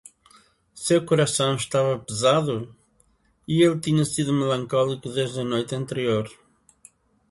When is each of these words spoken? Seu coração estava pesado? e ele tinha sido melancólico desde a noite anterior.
Seu 0.73 1.05
coração 1.05 1.55
estava 1.55 1.99
pesado? 1.99 2.75
e 3.47 3.61
ele 3.61 3.79
tinha 3.79 4.03
sido 4.03 4.33
melancólico 4.33 5.07
desde 5.13 5.41
a 5.41 5.43
noite 5.43 5.75
anterior. 5.75 6.27